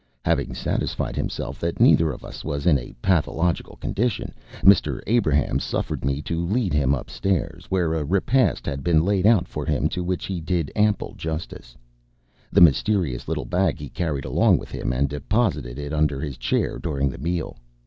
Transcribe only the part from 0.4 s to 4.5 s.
satisfied himself that neither of us was in a pathological condition,